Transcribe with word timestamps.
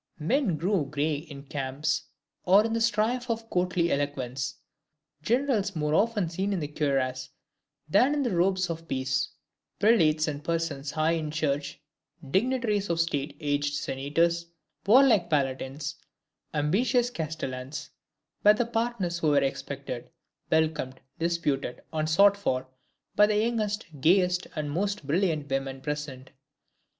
Men 0.17 0.57
grown 0.57 0.89
gray 0.89 1.13
in 1.17 1.43
camps, 1.43 2.05
or 2.43 2.65
in 2.65 2.73
the 2.73 2.81
strife 2.81 3.29
of 3.29 3.47
courtly 3.51 3.91
eloquence; 3.91 4.55
generals 5.21 5.75
more 5.75 5.93
often 5.93 6.27
seen 6.27 6.53
in 6.53 6.59
the 6.59 6.67
cuirass 6.69 7.29
than 7.87 8.15
in 8.15 8.23
the 8.23 8.35
robes 8.35 8.71
of 8.71 8.87
peace; 8.87 9.29
prelates 9.79 10.27
and 10.27 10.43
persons 10.43 10.89
high 10.89 11.11
in 11.11 11.29
the 11.29 11.35
Church; 11.35 11.79
dignitaries 12.31 12.89
of 12.89 12.99
State 12.99 13.37
aged 13.39 13.75
senators; 13.75 14.47
warlike 14.87 15.29
palatines; 15.29 15.97
ambitious 16.51 17.11
castellans; 17.11 17.91
were 18.43 18.55
the 18.55 18.65
partners 18.65 19.19
who 19.19 19.27
were 19.27 19.43
expected, 19.43 20.09
welcomed, 20.49 20.99
disputed 21.19 21.83
and 21.93 22.09
sought 22.09 22.35
for, 22.35 22.67
by 23.15 23.27
the 23.27 23.37
youngest, 23.37 23.85
gayest, 24.01 24.47
and 24.55 24.71
most 24.71 25.05
brilliant 25.05 25.47
women 25.47 25.79
present. 25.79 26.31